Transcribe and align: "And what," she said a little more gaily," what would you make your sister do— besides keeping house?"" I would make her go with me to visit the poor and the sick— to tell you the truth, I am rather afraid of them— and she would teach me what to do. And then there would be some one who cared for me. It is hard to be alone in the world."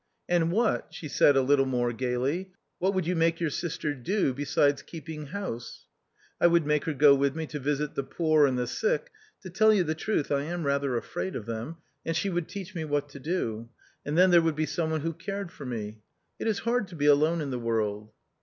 "And 0.35 0.51
what," 0.51 0.87
she 0.91 1.07
said 1.07 1.37
a 1.37 1.43
little 1.43 1.67
more 1.67 1.93
gaily," 1.93 2.53
what 2.79 2.95
would 2.95 3.05
you 3.05 3.15
make 3.15 3.39
your 3.39 3.51
sister 3.51 3.93
do— 3.93 4.33
besides 4.33 4.81
keeping 4.81 5.27
house?"" 5.27 5.85
I 6.41 6.47
would 6.47 6.65
make 6.65 6.85
her 6.85 6.93
go 6.95 7.13
with 7.13 7.35
me 7.35 7.45
to 7.45 7.59
visit 7.59 7.93
the 7.93 8.01
poor 8.01 8.47
and 8.47 8.57
the 8.57 8.65
sick— 8.65 9.11
to 9.43 9.51
tell 9.51 9.71
you 9.71 9.83
the 9.83 9.93
truth, 9.93 10.31
I 10.31 10.41
am 10.45 10.65
rather 10.65 10.97
afraid 10.97 11.35
of 11.35 11.45
them— 11.45 11.77
and 12.03 12.15
she 12.15 12.31
would 12.31 12.47
teach 12.47 12.73
me 12.73 12.83
what 12.83 13.09
to 13.09 13.19
do. 13.19 13.69
And 14.03 14.17
then 14.17 14.31
there 14.31 14.41
would 14.41 14.55
be 14.55 14.65
some 14.65 14.89
one 14.89 15.01
who 15.01 15.13
cared 15.13 15.51
for 15.51 15.67
me. 15.67 15.99
It 16.39 16.47
is 16.47 16.57
hard 16.65 16.87
to 16.87 16.95
be 16.95 17.05
alone 17.05 17.39
in 17.39 17.51
the 17.51 17.59
world." 17.59 18.09